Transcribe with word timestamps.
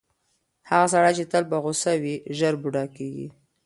هغه 0.69 0.87
سړی 0.93 1.13
چې 1.17 1.23
تل 1.31 1.43
په 1.51 1.57
غوسه 1.63 1.93
وي، 2.01 2.15
ژر 2.37 2.53
بوډا 2.61 2.85
کیږي. 2.95 3.27